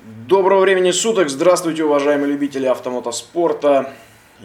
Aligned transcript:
Доброго 0.00 0.60
времени 0.60 0.92
суток, 0.92 1.28
здравствуйте, 1.28 1.82
уважаемые 1.82 2.30
любители 2.30 2.66
автомотоспорта. 2.66 3.92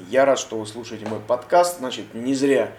Я 0.09 0.25
рад, 0.25 0.39
что 0.39 0.57
вы 0.57 0.65
слушаете 0.65 1.05
мой 1.05 1.19
подкаст. 1.19 1.77
Значит, 1.77 2.15
не 2.15 2.33
зря 2.33 2.71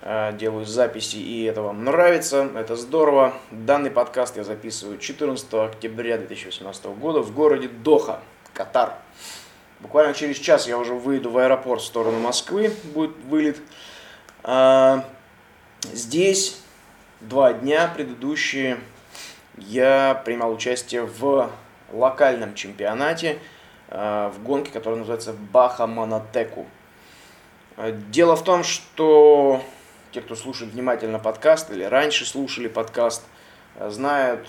э, 0.00 0.32
делаю 0.32 0.64
записи, 0.64 1.16
и 1.16 1.44
это 1.44 1.60
вам 1.60 1.84
нравится, 1.84 2.48
это 2.56 2.76
здорово. 2.76 3.34
Данный 3.50 3.90
подкаст 3.90 4.38
я 4.38 4.44
записываю 4.44 4.96
14 4.96 5.52
октября 5.52 6.16
2018 6.16 6.86
года 6.98 7.20
в 7.20 7.34
городе 7.34 7.68
Доха, 7.68 8.20
Катар. 8.54 8.94
Буквально 9.80 10.14
через 10.14 10.38
час 10.38 10.66
я 10.66 10.78
уже 10.78 10.94
выйду 10.94 11.28
в 11.28 11.36
аэропорт 11.36 11.82
в 11.82 11.84
сторону 11.84 12.20
Москвы, 12.20 12.72
будет 12.94 13.18
вылет. 13.28 13.58
А, 14.44 15.04
здесь 15.92 16.58
два 17.20 17.52
дня 17.52 17.86
предыдущие 17.94 18.78
я 19.58 20.22
принимал 20.24 20.54
участие 20.54 21.02
в 21.02 21.50
локальном 21.92 22.54
чемпионате, 22.54 23.38
а, 23.88 24.30
в 24.30 24.42
гонке, 24.42 24.70
которая 24.70 24.98
называется 24.98 25.32
Баха 25.32 25.86
Монотеку. 25.86 26.66
А, 27.76 27.92
дело 27.92 28.36
в 28.36 28.44
том, 28.44 28.64
что 28.64 29.62
те, 30.12 30.20
кто 30.20 30.34
слушает 30.34 30.72
внимательно 30.72 31.18
подкаст 31.18 31.70
или 31.70 31.84
раньше 31.84 32.24
слушали 32.24 32.68
подкаст, 32.68 33.24
знают 33.88 34.48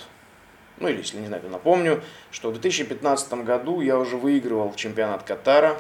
ну 0.80 0.88
или 0.88 0.98
если 0.98 1.18
не 1.18 1.28
знаю, 1.28 1.42
то 1.44 1.50
напомню, 1.50 2.02
что 2.32 2.50
в 2.50 2.54
2015 2.54 3.34
году 3.44 3.82
я 3.82 3.98
уже 3.98 4.18
выигрывал 4.18 4.74
чемпионат 4.76 5.24
Катара, 5.24 5.78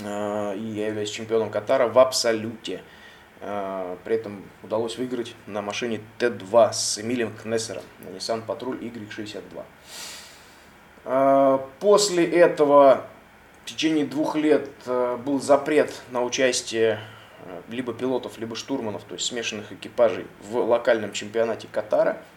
э, 0.00 0.56
и 0.56 0.62
я 0.62 0.86
являюсь 0.88 1.10
чемпионом 1.10 1.50
Катара 1.50 1.86
в 1.86 1.98
абсолюте. 1.98 2.82
Э, 3.40 3.96
при 4.04 4.16
этом 4.16 4.44
удалось 4.62 4.96
выиграть 4.96 5.34
на 5.46 5.62
машине 5.62 6.00
Т2 6.18 6.72
с 6.72 6.98
Эмилием 6.98 7.32
Кнессером 7.34 7.82
на 8.00 8.08
Nissan 8.08 8.44
Patrol 8.46 8.78
Y62. 8.80 9.64
Э, 11.06 11.58
после 11.80 12.26
этого 12.26 13.06
в 13.64 13.68
течение 13.70 14.04
двух 14.04 14.36
лет 14.36 14.70
был 14.86 15.40
запрет 15.40 16.02
на 16.12 16.22
участие 16.22 17.00
либо 17.68 17.92
пилотов, 17.92 18.38
либо 18.38 18.54
штурманов, 18.54 19.02
то 19.02 19.14
есть 19.14 19.26
смешанных 19.26 19.72
экипажей 19.72 20.26
в 20.40 20.56
локальном 20.58 21.12
чемпионате 21.12 21.66
Катара– 21.72 22.18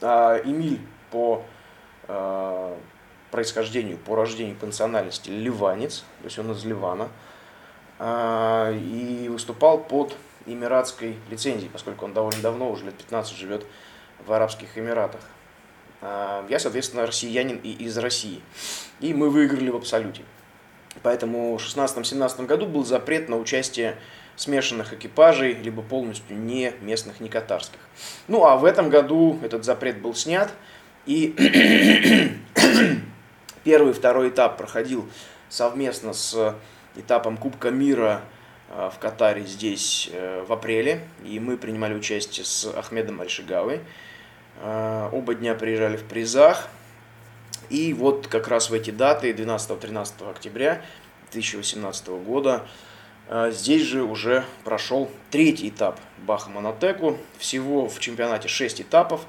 а, 0.00 0.40
Эмиль 0.44 0.80
по 1.10 1.44
происхождению, 3.30 3.98
по 3.98 4.14
рождению, 4.14 4.54
по 4.54 4.66
национальности 4.66 5.28
ливанец, 5.28 6.04
то 6.20 6.24
есть 6.24 6.38
он 6.38 6.52
из 6.52 6.64
Ливана, 6.64 7.08
а, 7.98 8.70
и 8.70 9.28
выступал 9.28 9.78
под 9.78 10.16
эмиратской 10.46 11.16
лицензией, 11.28 11.68
поскольку 11.68 12.04
он 12.04 12.12
довольно 12.12 12.40
давно, 12.40 12.70
уже 12.70 12.84
лет 12.84 12.94
15 12.94 13.34
живет 13.34 13.66
в 14.24 14.32
Арабских 14.32 14.78
Эмиратах. 14.78 15.20
Я, 16.02 16.58
соответственно, 16.58 17.06
россиянин 17.06 17.58
и 17.62 17.70
из 17.70 17.96
России. 17.98 18.40
И 19.00 19.14
мы 19.14 19.30
выиграли 19.30 19.70
в 19.70 19.76
абсолюте. 19.76 20.22
Поэтому 21.02 21.56
в 21.56 21.62
16-17 21.62 22.46
году 22.46 22.66
был 22.66 22.84
запрет 22.84 23.28
на 23.28 23.36
участие 23.36 23.96
смешанных 24.36 24.92
экипажей, 24.92 25.54
либо 25.54 25.82
полностью 25.82 26.36
не 26.36 26.72
местных, 26.80 27.20
не 27.20 27.28
катарских. 27.28 27.80
Ну 28.28 28.44
а 28.44 28.56
в 28.56 28.64
этом 28.64 28.90
году 28.90 29.38
этот 29.42 29.64
запрет 29.64 30.00
был 30.00 30.14
снят, 30.14 30.52
и 31.06 31.34
первый 33.64 33.90
и 33.90 33.94
второй 33.94 34.28
этап 34.28 34.58
проходил 34.58 35.08
совместно 35.48 36.12
с 36.12 36.54
этапом 36.96 37.36
Кубка 37.36 37.70
мира 37.70 38.22
э, 38.68 38.90
в 38.94 38.98
Катаре 38.98 39.44
здесь 39.44 40.10
э, 40.12 40.44
в 40.46 40.52
апреле, 40.52 41.00
и 41.24 41.40
мы 41.40 41.56
принимали 41.56 41.94
участие 41.94 42.44
с 42.44 42.66
Ахмедом 42.66 43.20
Альшигавой. 43.20 43.80
Э, 44.60 45.08
оба 45.12 45.34
дня 45.34 45.54
приезжали 45.54 45.96
в 45.96 46.04
призах, 46.04 46.68
и 47.68 47.92
вот 47.92 48.28
как 48.28 48.48
раз 48.48 48.70
в 48.70 48.74
эти 48.74 48.90
даты, 48.90 49.32
12-13 49.32 50.30
октября 50.30 50.82
2018 51.32 52.08
года, 52.08 52.66
а, 53.28 53.50
здесь 53.50 53.82
же 53.82 54.04
уже 54.04 54.44
прошел 54.64 55.10
третий 55.30 55.68
этап 55.68 55.98
Баха 56.18 56.48
Монотеку. 56.48 57.18
Всего 57.38 57.88
в 57.88 57.98
чемпионате 57.98 58.46
6 58.48 58.82
этапов. 58.82 59.26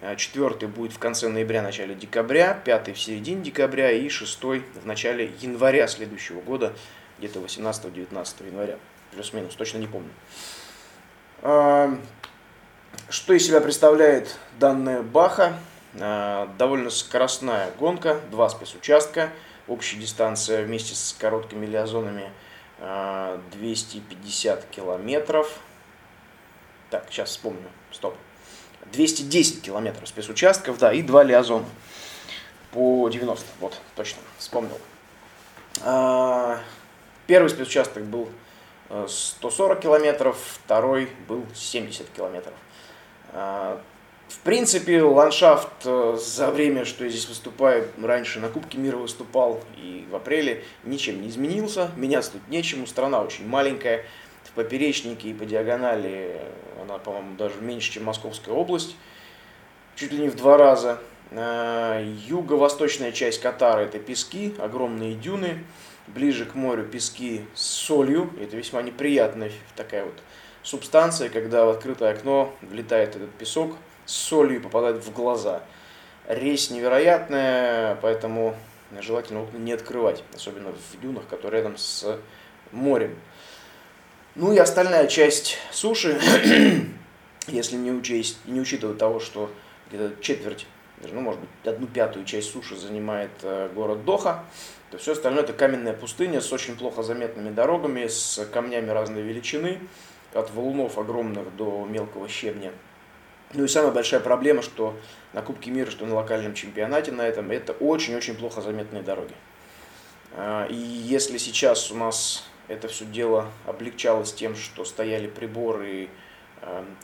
А, 0.00 0.14
четвертый 0.14 0.68
будет 0.68 0.92
в 0.92 0.98
конце 0.98 1.28
ноября, 1.28 1.62
начале 1.62 1.94
декабря, 1.94 2.54
пятый 2.54 2.94
в 2.94 3.00
середине 3.00 3.42
декабря 3.42 3.90
и 3.90 4.08
шестой 4.08 4.64
в 4.80 4.86
начале 4.86 5.32
января 5.40 5.88
следующего 5.88 6.40
года, 6.40 6.72
где-то 7.18 7.40
18-19 7.40 8.46
января. 8.46 8.78
Плюс-минус, 9.10 9.54
точно 9.56 9.78
не 9.78 9.88
помню. 9.88 10.10
А, 13.08 13.12
что 13.12 13.32
из 13.32 13.46
себя 13.46 13.60
представляет 13.60 14.36
данная 14.58 15.02
Баха? 15.02 15.54
Довольно 15.94 16.88
скоростная 16.88 17.70
гонка, 17.78 18.18
два 18.30 18.48
спецучастка, 18.48 19.30
общая 19.68 19.98
дистанция 19.98 20.64
вместе 20.64 20.94
с 20.94 21.14
короткими 21.18 21.66
лиазонами– 21.66 22.30
250 23.52 24.64
километров. 24.70 25.58
Так, 26.90 27.06
сейчас 27.10 27.30
вспомню. 27.30 27.68
Стоп. 27.92 28.16
210 28.86 29.62
километров 29.62 30.08
спецучастков, 30.08 30.78
да, 30.78 30.92
и 30.92 31.02
два 31.02 31.22
лиазона 31.22 31.64
по 32.72 33.08
90. 33.08 33.46
Вот, 33.60 33.78
точно, 33.94 34.20
вспомнил. 34.38 34.78
А, 35.82 36.60
первый 37.26 37.48
спецучасток 37.48 38.04
был 38.04 38.28
140 39.06 39.78
э, 39.78 39.82
километров, 39.82 40.36
второй 40.64 41.08
был 41.28 41.46
70 41.54 42.10
километров. 42.10 42.54
В 43.32 44.38
принципе, 44.44 45.02
ландшафт 45.02 45.68
э, 45.84 46.16
за 46.18 46.50
время, 46.50 46.86
что 46.86 47.04
я 47.04 47.10
здесь 47.10 47.28
выступаю, 47.28 47.86
раньше 48.02 48.40
на 48.40 48.48
Кубке 48.48 48.78
мира 48.78 48.96
выступал 48.96 49.62
и 49.76 50.06
в 50.10 50.16
апреле, 50.16 50.64
ничем 50.84 51.20
не 51.20 51.28
изменился. 51.28 51.90
Меняться 51.96 52.32
тут 52.32 52.48
нечему, 52.48 52.86
страна 52.86 53.20
очень 53.20 53.46
маленькая, 53.46 54.04
в 54.44 54.52
поперечнике 54.52 55.28
и 55.28 55.34
по 55.34 55.44
диагонали 55.44 56.40
она, 56.80 56.98
по-моему, 56.98 57.36
даже 57.36 57.60
меньше, 57.60 57.92
чем 57.92 58.04
Московская 58.04 58.52
область, 58.52 58.96
чуть 59.96 60.12
ли 60.12 60.18
не 60.18 60.28
в 60.28 60.36
два 60.36 60.56
раза. 60.56 60.98
Э, 61.30 62.02
юго-восточная 62.26 63.12
часть 63.12 63.40
Катара– 63.40 63.80
это 63.82 63.98
пески, 63.98 64.54
огромные 64.58 65.14
дюны, 65.14 65.62
ближе 66.06 66.46
к 66.46 66.54
морю 66.54 66.84
пески 66.84 67.42
с 67.54 67.62
солью, 67.62 68.30
это 68.40 68.56
весьма 68.56 68.82
неприятная 68.82 69.52
такая 69.76 70.04
вот 70.04 70.14
субстанция, 70.62 71.28
когда 71.28 71.64
в 71.64 71.70
открытое 71.70 72.12
окно 72.12 72.54
влетает 72.62 73.16
этот 73.16 73.30
песок– 73.34 73.76
с 74.06 74.14
солью 74.14 74.60
попадает 74.60 75.04
в 75.04 75.12
глаза. 75.12 75.62
Резь 76.28 76.70
невероятная, 76.70 77.96
поэтому 77.96 78.56
желательно 79.00 79.42
окна 79.42 79.58
не 79.58 79.72
открывать, 79.72 80.22
особенно 80.34 80.72
в 80.72 81.00
дюнах, 81.00 81.26
которые 81.28 81.62
рядом 81.62 81.76
с 81.76 82.18
морем. 82.70 83.16
Ну 84.34 84.52
и 84.52 84.58
остальная 84.58 85.08
часть 85.08 85.58
суши, 85.70 86.20
если 87.48 87.76
не, 87.76 87.90
учесть, 87.90 88.38
не 88.46 88.60
учитывать 88.60 88.98
того, 88.98 89.20
что 89.20 89.50
где-то 89.90 90.22
четверть, 90.22 90.66
ну, 91.02 91.20
может 91.20 91.40
быть, 91.40 91.50
одну 91.64 91.86
пятую 91.86 92.24
часть 92.24 92.50
суши 92.50 92.76
занимает 92.76 93.30
э, 93.42 93.68
город 93.74 94.04
Доха, 94.04 94.44
то 94.90 94.98
все 94.98 95.12
остальное 95.12 95.42
это 95.42 95.52
каменная 95.52 95.92
пустыня 95.92 96.40
с 96.40 96.52
очень 96.52 96.76
плохо 96.76 97.02
заметными 97.02 97.50
дорогами, 97.50 98.06
с 98.06 98.46
камнями 98.52 98.90
разной 98.90 99.22
величины, 99.22 99.80
от 100.34 100.50
валунов 100.52 100.98
огромных 100.98 101.54
до 101.56 101.86
мелкого 101.86 102.28
щебня. 102.28 102.72
Ну 103.54 103.64
и 103.64 103.68
самая 103.68 103.92
большая 103.92 104.20
проблема, 104.20 104.62
что 104.62 104.96
на 105.32 105.42
Кубке 105.42 105.70
мира, 105.70 105.90
что 105.90 106.06
на 106.06 106.14
локальном 106.14 106.54
чемпионате 106.54 107.12
на 107.12 107.22
этом, 107.22 107.50
это 107.50 107.72
очень-очень 107.72 108.34
плохо 108.34 108.62
заметные 108.62 109.02
дороги. 109.02 109.34
А, 110.34 110.66
и 110.66 110.74
если 110.74 111.36
сейчас 111.36 111.90
у 111.90 111.96
нас 111.96 112.48
это 112.68 112.88
все 112.88 113.04
дело 113.04 113.50
облегчалось 113.66 114.32
тем, 114.32 114.56
что 114.56 114.84
стояли 114.84 115.26
приборы 115.26 116.08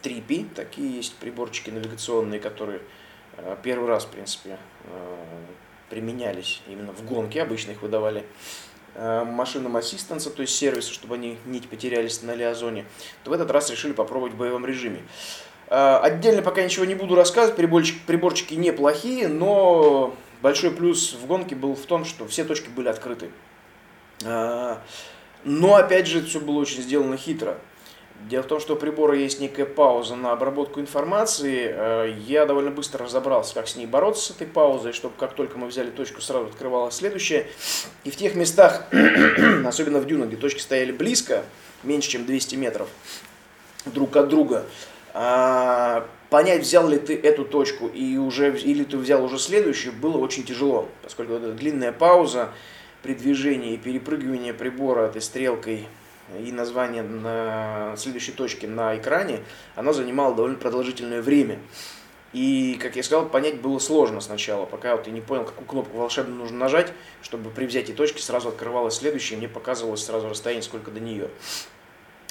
3P, 0.03 0.47
а, 0.53 0.55
такие 0.55 0.97
есть 0.97 1.17
приборчики 1.17 1.69
навигационные, 1.69 2.41
которые 2.41 2.81
а, 3.37 3.59
первый 3.63 3.89
раз, 3.89 4.05
в 4.05 4.11
принципе, 4.11 4.57
применялись 5.91 6.63
именно 6.67 6.93
в 6.93 7.05
гонке, 7.05 7.43
обычно 7.43 7.73
их 7.73 7.83
выдавали 7.83 8.25
машинам 9.25 9.77
ассистенса, 9.77 10.31
то 10.31 10.43
есть 10.43 10.57
сервисы, 10.57 10.93
чтобы 10.93 11.15
они 11.15 11.39
нить 11.47 11.69
потерялись 11.69 12.23
на 12.23 12.35
лиазоне, 12.35 12.85
то 13.25 13.31
в 13.31 13.33
этот 13.33 13.51
раз 13.51 13.71
решили 13.71 13.93
попробовать 13.93 14.33
в 14.35 14.37
боевом 14.37 14.67
режиме. 14.67 15.03
Э, 15.69 15.99
отдельно 16.03 16.43
пока 16.43 16.63
ничего 16.63 16.85
не 16.85 16.95
буду 16.95 17.15
рассказывать, 17.15 17.57
приборчики, 17.57 18.01
приборчики 18.07 18.55
неплохие, 18.55 19.29
но 19.29 20.15
большой 20.43 20.71
плюс 20.71 21.13
в 21.13 21.27
гонке 21.27 21.55
был 21.55 21.75
в 21.75 21.87
том, 21.87 22.05
что 22.05 22.27
все 22.27 22.45
точки 22.45 22.69
были 22.69 22.89
открыты. 22.89 23.31
Э, 24.25 24.77
но 25.45 25.75
опять 25.77 26.07
же, 26.07 26.25
все 26.25 26.41
было 26.41 26.59
очень 26.59 26.83
сделано 26.83 27.17
хитро. 27.17 27.59
Дело 28.27 28.43
в 28.43 28.47
том, 28.47 28.59
что 28.59 28.75
у 28.75 28.77
прибора 28.77 29.17
есть 29.17 29.41
некая 29.41 29.65
пауза 29.65 30.17
на 30.17 30.33
обработку 30.33 30.81
информации. 30.81 31.69
Э, 31.71 32.15
я 32.27 32.47
довольно 32.47 32.71
быстро 32.71 33.05
разобрался, 33.05 33.55
как 33.55 33.69
с 33.69 33.77
ней 33.77 33.87
бороться 33.87 34.27
с 34.27 34.31
этой 34.35 34.47
паузой, 34.47 34.93
чтобы 34.93 35.15
как 35.17 35.35
только 35.35 35.57
мы 35.57 35.69
взяли 35.69 35.91
точку, 35.91 36.21
сразу 36.21 36.47
открывалась 36.47 36.97
следующая. 36.97 37.47
И 38.03 38.11
в 38.11 38.17
тех 38.17 38.35
местах, 38.35 38.87
особенно 39.65 40.01
в 40.01 40.07
дюнах, 40.07 40.29
где 40.29 40.37
точки 40.37 40.61
стояли 40.61 40.91
близко, 40.91 41.45
меньше 41.85 42.11
чем 42.11 42.27
200 42.27 42.57
метров 42.57 42.89
друг 43.87 44.17
от 44.17 44.29
друга, 44.29 44.67
А, 45.15 46.07
понять, 46.29 46.63
взял 46.63 46.87
ли 46.89 46.99
ты 46.99 47.17
эту 47.17 47.45
точку 47.45 47.89
и 47.89 48.19
уже, 48.19 48.57
или 48.59 48.85
ты 48.85 48.97
взял 48.99 49.25
уже 49.25 49.39
следующую, 49.39 49.95
было 49.95 50.19
очень 50.19 50.45
тяжело, 50.45 50.89
поскольку 51.03 51.33
вот 51.33 51.43
эта 51.43 51.53
длинная 51.53 51.93
пауза 51.93 52.51
при 53.03 53.15
движении 53.15 53.75
и 53.75 53.77
перепрыгивании 53.79 54.53
прибора 54.53 55.07
этой 55.07 55.23
стрелкой 55.23 55.89
и 56.37 56.53
название 56.53 57.03
на 57.03 57.95
следующей 57.97 58.33
точке 58.33 58.67
на 58.67 58.97
экране, 58.97 59.41
она 59.75 59.93
занимала 59.93 60.35
довольно 60.35 60.59
продолжительное 60.59 61.23
время. 61.23 61.59
И, 62.33 62.79
как 62.81 62.97
я 62.97 63.03
сказал, 63.03 63.27
понять 63.27 63.61
было 63.61 63.79
сложно 63.79 64.21
сначала, 64.21 64.67
пока 64.67 64.97
вот 64.97 65.07
я 65.07 65.13
не 65.13 65.23
понял, 65.23 65.45
какую 65.45 65.67
кнопку 65.67 65.97
волшебно 65.97 66.35
нужно 66.35 66.59
нажать, 66.59 66.93
чтобы 67.23 67.49
при 67.49 67.65
взятии 67.67 67.93
точки 67.93 68.21
сразу 68.21 68.51
открывалась 68.51 68.97
следующая, 68.97 69.37
и 69.37 69.39
мне 69.39 69.49
показывалось 69.49 70.05
сразу 70.05 70.29
расстояние, 70.29 70.63
сколько 70.63 70.91
до 70.91 71.01
нее. 71.01 71.31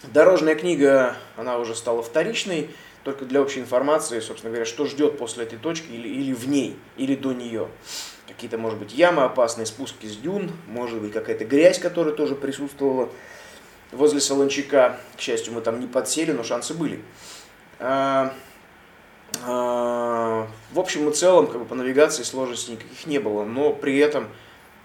Дорожная 0.04 0.54
книга, 0.54 1.16
она 1.36 1.58
уже 1.58 1.74
стала 1.74 2.04
вторичной, 2.04 2.70
только 3.04 3.26
для 3.26 3.42
общей 3.42 3.62
информации, 3.62 4.20
собственно 4.20 4.52
говоря, 4.52 4.66
что 4.66 4.86
ждет 4.86 5.18
после 5.18 5.46
этой 5.46 5.58
точки 5.58 5.90
или, 5.90 6.08
или 6.08 6.34
в 6.34 6.48
ней, 6.48 6.78
или 6.98 7.16
до 7.16 7.34
нее. 7.34 7.68
Какие-то, 8.28 8.60
может 8.60 8.78
быть, 8.78 8.94
ямы 8.94 9.24
опасные, 9.24 9.66
спуски 9.66 10.06
с 10.06 10.18
дюн, 10.18 10.52
может 10.68 11.02
быть, 11.02 11.14
какая-то 11.14 11.46
грязь, 11.46 11.80
которая 11.80 12.14
тоже 12.14 12.36
присутствовала 12.36 13.10
возле 13.92 14.20
Солончака. 14.20 15.00
К 15.16 15.22
счастью, 15.22 15.54
мы 15.54 15.62
там 15.62 15.80
не 15.80 15.88
подсели, 15.88 16.32
но 16.32 16.44
шансы 16.44 16.74
были. 16.74 17.02
А, 17.80 18.34
а, 19.44 20.48
в 20.72 20.80
общем 20.80 21.10
и 21.10 21.14
целом, 21.14 21.48
как 21.48 21.60
бы 21.60 21.66
по 21.66 21.76
навигации 21.76 22.24
сложностей 22.24 22.74
никаких 22.74 23.06
не 23.06 23.20
было, 23.20 23.44
но 23.44 23.74
при 23.74 23.98
этом 23.98 24.30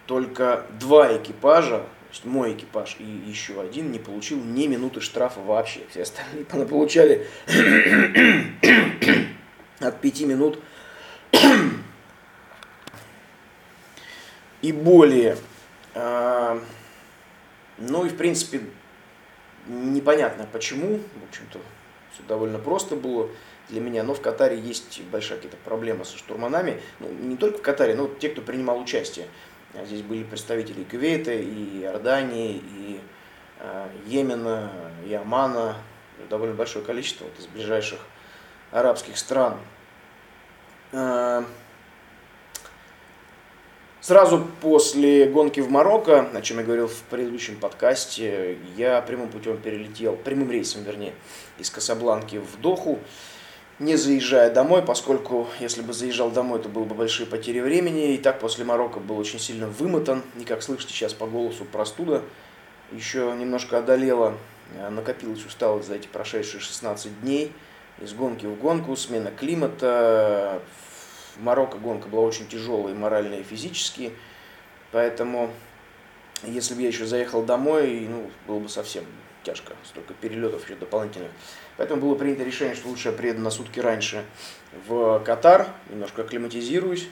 только 0.07 0.67
два 0.79 1.17
экипажа 1.17 1.85
есть 2.13 2.27
мой 2.27 2.53
экипаж 2.53 2.97
и 2.99 3.05
еще 3.05 3.61
один 3.61 3.91
не 3.91 3.99
получил 3.99 4.39
ни 4.39 4.67
минуты 4.67 5.01
штрафа 5.01 5.41
вообще. 5.41 5.81
Все 5.91 6.03
остальные 6.03 6.45
получали 6.45 7.27
от 9.81 10.01
пяти 10.01 10.27
минут 10.27 10.59
и 14.61 14.73
более. 14.73 15.39
А, 15.95 16.63
ну 17.79 18.05
и 18.05 18.11
в 18.11 18.17
принципе 18.17 18.61
непонятно 19.67 20.47
почему. 20.53 20.99
В 20.99 21.29
общем-то, 21.29 21.61
все 22.13 22.23
довольно 22.29 22.59
просто 22.59 22.97
было 22.97 23.29
для 23.69 23.81
меня. 23.81 24.03
Но 24.03 24.15
в 24.15 24.21
Катаре 24.21 24.59
есть 24.59 25.03
большая 25.11 25.39
какая-то 25.39 25.57
проблема 25.65 26.05
со 26.05 26.19
штурманами. 26.19 26.81
Ну, 27.01 27.09
не 27.11 27.37
только 27.37 27.59
в 27.59 27.63
Катаре, 27.63 27.95
но 27.95 28.09
те, 28.09 28.29
кто 28.29 28.43
принимал 28.43 28.81
участие. 28.81 29.27
А 29.75 29.85
здесь 29.87 30.03
были 30.03 30.23
представители 30.23 30.85
Кувейта, 30.85 31.33
и 31.33 31.81
Иордании, 31.81 32.57
и 32.57 33.01
э, 33.61 33.89
Йемена, 34.07 34.71
и 35.07 35.15
Омана, 35.15 35.77
довольно 36.29 36.55
большое 36.55 36.85
количество 36.85 37.25
вот, 37.25 37.39
из 37.39 37.47
ближайших 37.47 38.01
арабских 38.71 39.17
стран. 39.17 39.57
Э, 40.93 41.45
сразу 44.03 44.47
после 44.61 45.27
гонки 45.27 45.61
в 45.61 45.71
Марокко, 45.71 46.29
о 46.35 46.43
чем 46.43 46.59
я 46.59 46.65
говорил 46.65 46.89
в 46.89 47.01
предыдущем 47.05 47.57
подкасте, 47.57 48.59
я 48.77 49.01
прямым 49.01 49.31
путем 49.31 49.57
перелетел, 49.57 50.17
прямым 50.17 50.51
рейсом, 50.51 50.83
вернее, 50.83 51.15
из 51.59 51.71
Касабланки 51.71 52.37
в 52.37 52.61
Доху 52.61 52.99
не 53.83 53.97
заезжая 53.97 54.51
домой, 54.51 54.83
поскольку 54.83 55.49
если 55.59 55.83
бы 55.83 55.93
заезжал 55.93 56.31
домой, 56.31 56.61
то 56.61 56.69
было 56.69 56.85
бы 56.85 56.95
большие 56.95 57.27
потери 57.27 57.61
времени. 57.61 58.15
И 58.15 58.19
так 58.19 58.39
после 58.39 58.65
Марокко 58.65 59.01
был 59.01 59.19
очень 59.19 59.39
сильно 59.39 59.67
вымотан. 59.67 60.23
И 60.39 60.45
как 60.45 60.63
слышите 60.63 60.93
сейчас 60.93 61.13
по 61.13 61.27
голосу 61.27 61.65
простуда 61.65 62.23
еще 62.93 63.35
немножко 63.37 63.79
одолела. 63.79 64.35
Э, 64.77 64.89
накопилась 64.89 65.45
усталость 65.45 65.89
за 65.89 65.97
эти 65.97 66.07
прошедшие 66.07 66.61
16 66.61 67.21
дней. 67.23 67.53
Из 68.01 68.15
гонки 68.15 68.47
в 68.47 68.57
гонку, 68.57 68.95
смена 68.97 69.31
климата. 69.31 70.63
В 71.37 71.43
Марокко 71.43 71.79
гонка 71.79 72.09
была 72.09 72.23
очень 72.23 72.49
тяжелая 72.49 72.95
морально, 72.95 73.37
и 73.37 73.43
физически. 73.43 74.13
Поэтому, 74.91 75.51
если 76.43 76.75
бы 76.75 76.83
я 76.83 76.89
еще 76.89 77.07
заехал 77.07 77.43
домой, 77.43 78.07
ну, 78.09 78.31
было 78.47 78.59
бы 78.59 78.69
совсем 78.69 79.05
тяжко. 79.43 79.75
Столько 79.85 80.15
перелетов 80.15 80.65
еще 80.65 80.77
дополнительных. 80.77 81.31
Поэтому 81.77 82.01
было 82.01 82.15
принято 82.15 82.45
решение, 82.45 82.75
что 82.75 82.89
лучше 82.89 83.09
я 83.09 83.15
приеду 83.15 83.41
на 83.41 83.51
сутки 83.51 83.81
раньше 83.81 84.25
в 84.87 85.21
Катар, 85.25 85.69
немножко 85.91 86.23
акклиматизируюсь. 86.23 87.09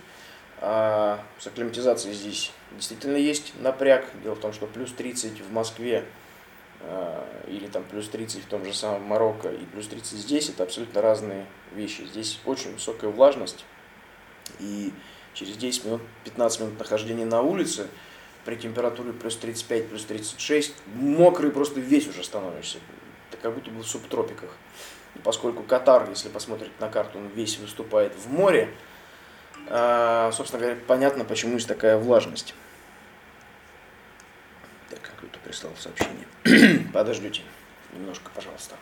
А 0.62 1.25
с 1.38 1.46
акклиматизацией 1.46 2.14
здесь 2.14 2.52
действительно 2.73 3.16
есть 3.16 3.55
напряг. 3.61 4.05
Дело 4.23 4.34
в 4.34 4.40
том, 4.40 4.52
что 4.52 4.66
плюс 4.66 4.93
30 4.93 5.40
в 5.40 5.52
Москве 5.52 6.05
а, 6.82 7.26
или 7.49 7.66
там 7.66 7.82
плюс 7.84 8.08
30 8.08 8.44
в 8.44 8.46
том 8.46 8.64
же 8.64 8.75
самом 8.75 9.02
Марокко 9.05 9.49
и 9.49 9.64
плюс 9.64 9.87
30 9.87 10.19
здесь, 10.19 10.50
это 10.50 10.64
абсолютно 10.64 11.00
разные 11.00 11.46
вещи. 11.73 12.02
Здесь 12.02 12.40
очень 12.44 12.75
высокая 12.75 13.11
влажность, 13.11 13.64
и 14.58 14.93
через 15.35 15.56
10 15.56 15.85
минут, 15.85 16.02
15 16.25 16.61
минут 16.61 16.79
нахождения 16.79 17.25
на 17.25 17.41
улице 17.43 17.88
при 18.44 18.56
температуре 18.56 19.12
плюс 19.12 19.37
35, 19.37 19.88
плюс 19.88 20.05
36, 20.05 20.75
мокрый 20.94 21.50
просто 21.50 21.81
весь 21.81 22.08
уже 22.08 22.25
становишься 22.25 22.79
как 23.41 23.55
будто 23.55 23.70
бы 23.70 23.82
в 23.82 23.87
субтропиках. 23.87 24.50
И 25.14 25.19
поскольку 25.19 25.62
Катар, 25.62 26.08
если 26.08 26.29
посмотреть 26.29 26.79
на 26.81 26.88
карту, 26.88 27.19
он 27.19 27.29
весь 27.29 27.58
выступает 27.58 28.14
в 28.14 28.31
море, 28.31 28.73
а, 29.69 30.31
собственно 30.32 30.61
говоря, 30.61 30.79
понятно, 30.87 31.25
почему 31.25 31.55
есть 31.55 31.69
такая 31.69 31.97
влажность. 31.97 32.55
Так, 34.88 35.00
какой-то 35.00 35.38
прислал 35.41 35.73
сообщение. 35.79 36.26
Подождите 36.93 37.43
немножко, 37.93 38.31
пожалуйста. 38.35 38.76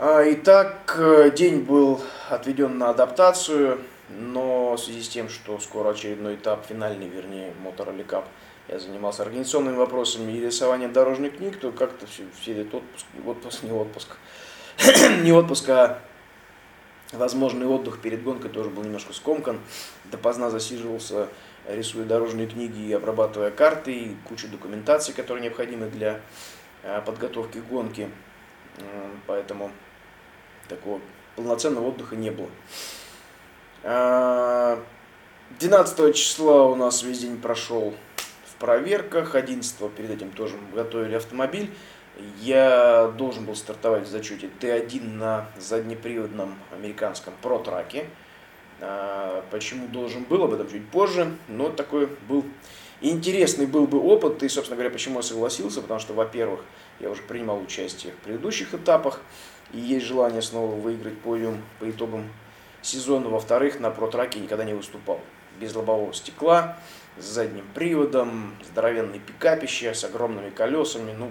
А, 0.00 0.22
итак, 0.32 0.94
э, 0.96 1.32
день 1.34 1.62
был 1.62 2.00
отведен 2.30 2.78
на 2.78 2.90
адаптацию, 2.90 3.80
но 4.08 4.76
в 4.76 4.78
связи 4.78 5.02
с 5.02 5.08
тем, 5.08 5.28
что 5.28 5.58
скоро 5.58 5.90
очередной 5.90 6.36
этап, 6.36 6.64
финальный, 6.66 7.08
вернее, 7.08 7.52
Motor 7.64 7.88
Rally 7.88 8.06
Cup– 8.06 8.24
я 8.68 8.78
занимался 8.78 9.22
организационными 9.22 9.76
вопросами 9.76 10.32
и 10.32 10.40
рисованием 10.40 10.92
дорожных 10.92 11.38
книг, 11.38 11.58
то 11.58 11.72
как-то 11.72 12.06
все, 12.06 12.24
все 12.38 12.52
этот 12.52 12.74
отпуск, 12.74 13.06
отпуск, 13.26 13.62
не 13.62 13.72
отпуск, 13.72 14.08
не 15.22 15.32
отпуск, 15.32 15.68
а 15.70 15.98
возможный 17.12 17.66
отдых 17.66 18.00
перед 18.00 18.22
гонкой 18.22 18.50
тоже 18.50 18.68
был 18.68 18.84
немножко 18.84 19.14
скомкан. 19.14 19.58
Допоздна 20.12 20.50
засиживался, 20.50 21.28
рисуя 21.66 22.04
дорожные 22.04 22.46
книги 22.46 22.78
и 22.82 22.92
обрабатывая 22.92 23.50
карты, 23.50 23.92
и 23.92 24.16
кучу 24.28 24.48
документации, 24.48 25.12
которые 25.12 25.42
необходимы 25.42 25.88
для 25.88 26.20
а, 26.84 27.00
подготовки 27.00 27.58
к 27.58 27.66
гонке. 27.66 28.10
Поэтому 29.26 29.72
такого 30.68 31.00
полноценного 31.36 31.88
отдыха 31.88 32.16
не 32.16 32.30
было. 32.30 32.48
12 33.82 36.00
а, 36.00 36.12
числа 36.12 36.64
у 36.64 36.74
нас 36.74 37.02
весь 37.02 37.20
день 37.20 37.40
прошел 37.40 37.94
проверках. 38.58 39.34
11 39.34 39.90
перед 39.92 40.10
этим 40.10 40.30
тоже 40.30 40.56
готовили 40.74 41.14
автомобиль. 41.14 41.70
Я 42.40 43.12
должен 43.16 43.44
был 43.44 43.54
стартовать 43.54 44.04
в 44.04 44.10
зачете 44.10 44.50
Т1 44.60 45.08
на 45.08 45.46
заднеприводном 45.56 46.56
американском 46.72 47.32
протраке. 47.40 48.06
А, 48.80 49.44
почему 49.50 49.86
должен 49.88 50.24
был, 50.24 50.42
об 50.42 50.52
этом 50.52 50.68
чуть 50.68 50.88
позже, 50.88 51.36
но 51.48 51.68
такой 51.68 52.08
был 52.28 52.44
интересный 53.00 53.66
был 53.66 53.86
бы 53.86 54.00
опыт, 54.00 54.42
и, 54.42 54.48
собственно 54.48 54.76
говоря, 54.76 54.90
почему 54.90 55.16
я 55.16 55.22
согласился, 55.22 55.80
потому 55.80 56.00
что, 56.00 56.14
во-первых, 56.14 56.64
я 56.98 57.10
уже 57.10 57.22
принимал 57.22 57.60
участие 57.60 58.12
в 58.12 58.16
предыдущих 58.16 58.74
этапах, 58.74 59.20
и 59.72 59.78
есть 59.78 60.06
желание 60.06 60.42
снова 60.42 60.74
выиграть 60.74 61.18
подиум 61.18 61.62
по 61.78 61.90
итогам 61.90 62.28
сезона, 62.82 63.28
во-вторых, 63.28 63.80
на 63.80 63.90
протраке 63.90 64.40
никогда 64.40 64.64
не 64.64 64.74
выступал, 64.74 65.20
без 65.60 65.74
лобового 65.74 66.12
стекла, 66.14 66.76
с 67.16 67.24
задним 67.24 67.66
приводом, 67.74 68.54
здоровенный 68.70 69.18
пикапище 69.18 69.94
с 69.94 70.04
огромными 70.04 70.50
колесами. 70.50 71.12
Ну, 71.12 71.30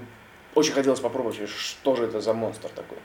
очень 0.53 0.73
хотелось 0.73 0.99
попробовать, 0.99 1.49
что 1.49 1.95
же 1.95 2.05
это 2.05 2.19
за 2.19 2.33
монстр 2.33 2.69
такой. 2.69 2.97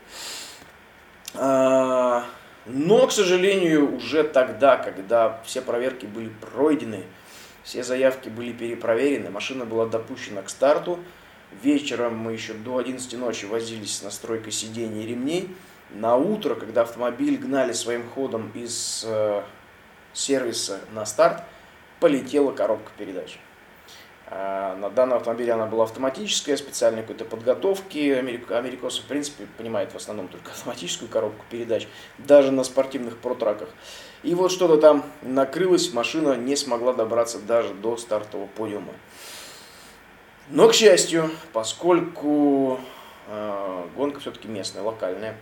А, 1.35 2.25
но, 2.67 3.07
к 3.07 3.13
сожалению, 3.13 3.97
уже 3.97 4.25
тогда, 4.25 4.77
когда 4.77 5.41
все 5.45 5.63
проверки 5.63 6.07
были 6.07 6.29
пройдены, 6.29 7.05
все 7.63 7.83
заявки 7.83 8.29
были 8.29 8.53
перепроверены, 8.53 9.31
машина 9.31 9.65
была 9.65 9.87
допущена 9.87 10.43
к 10.43 10.51
старту, 10.51 10.99
вечером 11.63 12.17
мы 12.17 12.33
еще 12.33 12.55
до 12.55 12.79
11 12.79 13.13
ночи 13.19 13.47
возились 13.47 13.99
с 13.99 14.03
настройкой 14.03 14.53
сидений 14.53 15.05
и 15.05 15.07
ремней, 15.07 15.55
на 15.91 16.17
утро, 16.17 16.55
когда 16.55 16.83
автомобиль 16.83 17.37
гнали 17.37 17.73
своим 17.73 18.09
ходом 18.09 18.51
из 18.55 19.05
э, 19.07 19.43
сервиса 20.15 20.81
на 20.93 21.05
старт, 21.05 21.43
полетела 22.01 22.53
коробка 22.53 22.91
передач. 22.97 23.39
А, 24.35 24.75
на 24.77 24.89
данном 24.89 25.19
автомобиле 25.19 25.53
она 25.53 25.67
была 25.67 25.85
автоматическая, 25.85 26.57
специальной 26.57 27.03
какой-то 27.03 27.27
подготовки. 27.27 28.11
Америкосы, 28.51 29.03
в 29.03 29.05
принципе, 29.05 29.47
понимают 29.59 29.93
в 29.93 29.97
основном 29.97 30.29
только 30.29 30.51
автоматическую 30.53 31.11
коробку 31.11 31.45
передач, 31.51 31.87
даже 32.17 32.51
на 32.51 32.65
спортивных 32.65 33.19
протраках. 33.19 33.69
И 34.23 34.35
вот 34.35 34.51
что-то 34.51 34.79
там 34.79 35.05
накрылось, 35.21 35.93
машина 35.93 36.35
не 36.35 36.57
смогла 36.57 36.95
добраться 36.95 37.39
даже 37.39 37.75
до 37.75 37.99
стартового 37.99 38.47
подиума. 38.47 38.93
Но, 40.49 40.69
к 40.69 40.75
счастью, 40.75 41.31
поскольку 41.53 42.81
э, 43.29 43.85
гонка 43.97 44.21
все-таки 44.21 44.49
местная, 44.49 44.83
локальная, 44.83 45.37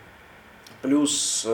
Плюс 0.82 1.46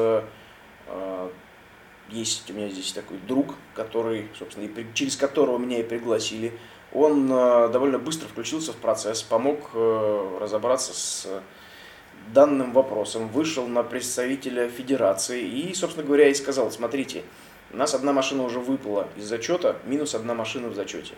есть 2.08 2.48
у 2.50 2.54
меня 2.54 2.68
здесь 2.68 2.92
такой 2.92 3.18
друг, 3.18 3.54
который, 3.74 4.28
собственно, 4.38 4.64
и 4.64 4.86
через 4.94 5.16
которого 5.16 5.58
меня 5.58 5.80
и 5.80 5.82
пригласили. 5.82 6.56
Он 6.92 7.28
довольно 7.28 7.98
быстро 7.98 8.28
включился 8.28 8.72
в 8.72 8.76
процесс, 8.76 9.22
помог 9.22 9.70
разобраться 9.74 10.94
с 10.94 11.42
данным 12.32 12.72
вопросом, 12.72 13.28
вышел 13.28 13.66
на 13.66 13.82
представителя 13.82 14.68
федерации 14.68 15.42
и, 15.42 15.74
собственно 15.74 16.06
говоря, 16.06 16.28
и 16.28 16.34
сказал, 16.34 16.70
смотрите, 16.70 17.24
у 17.72 17.76
нас 17.76 17.94
одна 17.94 18.12
машина 18.12 18.44
уже 18.44 18.60
выпала 18.60 19.08
из 19.16 19.24
зачета, 19.24 19.76
минус 19.84 20.14
одна 20.14 20.34
машина 20.34 20.68
в 20.68 20.74
зачете. 20.74 21.14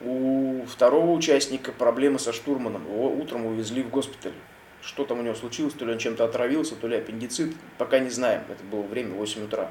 У 0.00 0.64
второго 0.66 1.12
участника 1.12 1.72
проблемы 1.72 2.18
со 2.18 2.32
штурманом. 2.32 2.84
Его 2.84 3.10
утром 3.10 3.46
увезли 3.46 3.82
в 3.82 3.90
госпиталь. 3.90 4.34
Что 4.82 5.04
там 5.04 5.20
у 5.20 5.22
него 5.22 5.34
случилось, 5.34 5.74
то 5.74 5.84
ли 5.84 5.92
он 5.92 5.98
чем-то 5.98 6.24
отравился, 6.24 6.76
то 6.76 6.86
ли 6.86 6.96
аппендицит, 6.96 7.54
пока 7.78 7.98
не 7.98 8.10
знаем. 8.10 8.42
Это 8.48 8.62
было 8.64 8.82
время 8.82 9.14
8 9.14 9.44
утра. 9.44 9.70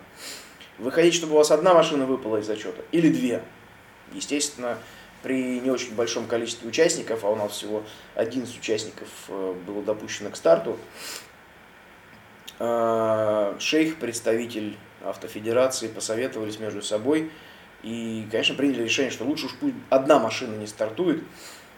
Вы 0.77 0.91
хотите, 0.91 1.17
чтобы 1.17 1.33
у 1.33 1.37
вас 1.37 1.51
одна 1.51 1.73
машина 1.73 2.05
выпала 2.05 2.37
из 2.37 2.47
зачета 2.47 2.81
или 2.91 3.09
две? 3.09 3.41
Естественно, 4.13 4.77
при 5.23 5.59
не 5.59 5.71
очень 5.71 5.95
большом 5.95 6.27
количестве 6.27 6.67
участников, 6.67 7.23
а 7.23 7.29
у 7.29 7.35
нас 7.35 7.51
всего 7.51 7.83
11 8.15 8.59
участников 8.59 9.07
э, 9.29 9.55
было 9.65 9.81
допущено 9.81 10.29
к 10.29 10.35
старту, 10.35 10.77
э, 12.59 13.55
шейх, 13.59 13.97
представитель 13.97 14.77
автофедерации, 15.03 15.87
посоветовались 15.87 16.59
между 16.59 16.81
собой 16.81 17.31
и, 17.85 18.27
конечно, 18.29 18.55
приняли 18.55 18.83
решение, 18.83 19.11
что 19.11 19.23
лучше 19.23 19.45
уж 19.45 19.55
пусть 19.59 19.75
одна 19.89 20.19
машина 20.19 20.55
не 20.55 20.67
стартует. 20.67 21.23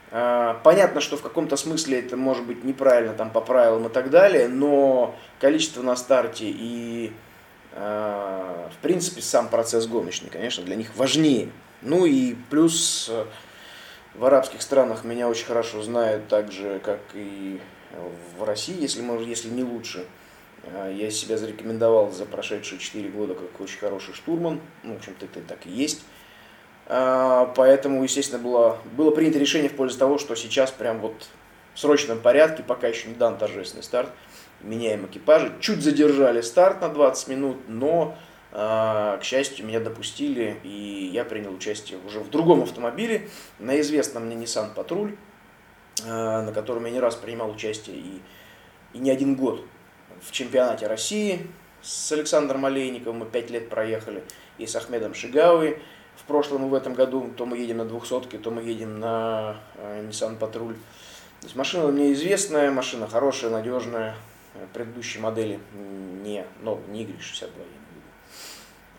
Э, 0.09 0.55
понятно, 0.63 1.01
что 1.01 1.17
в 1.17 1.21
каком-то 1.21 1.57
смысле 1.57 1.99
это 1.99 2.17
может 2.17 2.45
быть 2.45 2.63
неправильно 2.63 3.13
там 3.13 3.29
по 3.29 3.41
правилам 3.41 3.85
и 3.87 3.89
так 3.89 4.09
далее, 4.09 4.47
но 4.47 5.15
количество 5.39 5.83
на 5.83 5.95
старте 5.95 6.45
и 6.47 7.11
в 7.79 8.77
принципе 8.81 9.21
сам 9.21 9.49
процесс 9.49 9.85
гоночный, 9.85 10.31
конечно, 10.31 10.63
для 10.63 10.75
них 10.75 10.95
важнее. 10.95 11.51
Ну 11.83 12.07
и 12.07 12.35
плюс 12.49 13.07
э, 13.07 13.25
в 14.15 14.25
арабских 14.25 14.63
странах 14.63 15.03
меня 15.03 15.29
очень 15.29 15.45
хорошо 15.45 15.83
знают, 15.83 16.27
так 16.27 16.51
же, 16.51 16.79
как 16.83 16.99
и 17.13 17.61
в 18.37 18.43
России, 18.43 18.81
если, 18.81 19.01
может, 19.01 19.27
если 19.27 19.49
не 19.49 19.63
лучше. 19.63 20.05
Э, 20.74 20.93
я 20.95 21.09
себя 21.12 21.38
зарекомендовал 21.38 22.12
за 22.12 22.25
прошедшие 22.25 22.79
4 22.79 23.09
года 23.09 23.36
как 23.36 23.59
очень 23.62 23.79
хороший 23.79 24.13
штурман. 24.13 24.59
Ну, 24.83 24.93
в 24.93 24.97
общем-то, 24.97 25.25
это 25.25 25.41
так 25.41 25.65
и 25.65 25.69
есть. 25.69 26.03
Э, 26.88 27.47
поэтому, 27.55 28.03
естественно, 28.03 28.41
было, 28.41 28.79
было 28.95 29.12
принято 29.12 29.39
решение 29.39 29.69
в 29.69 29.75
пользу 29.75 29.97
того, 29.97 30.17
что 30.17 30.36
сейчас 30.36 30.71
прям 30.71 31.00
вот 31.00 31.27
в 31.74 31.79
срочном 31.79 32.19
порядке, 32.19 32.63
пока 32.63 32.88
еще 32.88 33.07
не 33.07 33.15
дан 33.15 33.38
торжественный 33.38 33.83
старт, 33.83 34.09
меняем 34.62 35.05
экипажи. 35.05 35.53
Чуть 35.59 35.81
задержали 35.81 36.41
старт 36.41 36.81
на 36.81 36.89
20 36.89 37.27
минут, 37.27 37.57
но 37.67 38.17
а, 38.51 39.17
к 39.17 39.24
счастью, 39.24 39.65
меня 39.67 39.79
допустили, 39.79 40.57
и 40.63 41.09
я 41.13 41.24
принял 41.25 41.53
участие 41.53 42.00
уже 42.07 42.19
в 42.19 42.29
другом 42.31 42.63
автомобиле, 42.63 43.29
на 43.59 43.79
известном 43.81 44.25
мне 44.25 44.36
Nissan 44.36 44.74
Патруль, 44.74 45.15
а, 46.05 46.41
на 46.41 46.51
котором 46.51 46.86
я 46.86 46.91
не 46.91 47.00
раз 47.00 47.15
принимал 47.15 47.51
участие 47.51 47.97
и, 47.97 48.21
и 48.93 48.97
не 48.97 49.12
один 49.12 49.36
год 49.36 49.63
в 50.21 50.31
чемпионате 50.31 50.88
России 50.88 51.47
с 51.81 52.12
Александром 52.12 52.65
Олейниковым 52.65 53.19
мы 53.19 53.25
пять 53.25 53.50
лет 53.50 53.69
проехали, 53.69 54.24
и 54.57 54.65
с 54.65 54.75
Ахмедом 54.75 55.13
Шигауи. 55.13 55.79
В 56.15 56.24
прошлом 56.24 56.65
и 56.65 56.69
в 56.69 56.74
этом 56.74 56.95
году 56.95 57.31
то 57.38 57.45
мы 57.45 57.57
едем 57.57 57.77
на 57.77 57.86
двухсотке, 57.86 58.39
то 58.39 58.50
мы 58.50 58.63
едем 58.63 59.00
на 59.00 59.57
а, 59.75 60.03
Nissan 60.03 60.38
Патруль. 60.38 60.74
То 60.74 61.45
есть 61.45 61.55
машина 61.55 61.88
мне 61.88 62.12
известная, 62.13 62.71
машина 62.71 63.07
хорошая, 63.07 63.51
надежная, 63.51 64.15
предыдущей 64.74 65.19
модели 65.19 65.59
не, 66.24 66.43
но 66.62 66.79
не 66.88 67.05
Y62, 67.05 67.50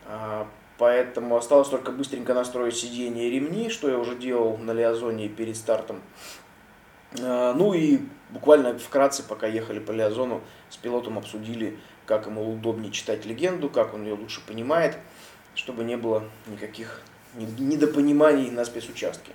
а, 0.05 0.47
поэтому 0.77 1.35
осталось 1.35 1.67
только 1.67 1.91
быстренько 1.91 2.33
настроить 2.33 2.77
сиденье 2.77 3.27
и 3.27 3.31
ремни, 3.31 3.69
что 3.69 3.89
я 3.89 3.97
уже 3.97 4.15
делал 4.15 4.57
на 4.57 4.71
Лиазоне 4.71 5.27
перед 5.27 5.57
стартом. 5.57 6.01
А, 7.21 7.53
ну 7.53 7.73
и 7.73 7.99
буквально 8.29 8.77
вкратце, 8.77 9.23
пока 9.23 9.47
ехали 9.47 9.79
по 9.79 9.91
Лиазону, 9.91 10.41
с 10.69 10.77
пилотом 10.77 11.17
обсудили, 11.17 11.77
как 12.05 12.27
ему 12.27 12.51
удобнее 12.51 12.91
читать 12.91 13.25
легенду, 13.25 13.69
как 13.69 13.93
он 13.93 14.03
ее 14.03 14.13
лучше 14.13 14.41
понимает, 14.45 14.97
чтобы 15.55 15.83
не 15.83 15.97
было 15.97 16.23
никаких 16.47 17.01
недопониманий 17.35 18.49
на 18.49 18.65
спецучастке. 18.65 19.31